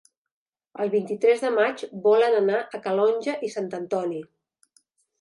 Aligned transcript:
El 0.85 0.89
vint-i-tres 0.93 1.43
de 1.43 1.51
maig 1.59 1.85
volen 2.07 2.39
anar 2.39 2.65
a 2.65 2.83
Calonge 2.89 3.39
i 3.51 3.55
Sant 3.61 3.73
Antoni. 3.83 4.27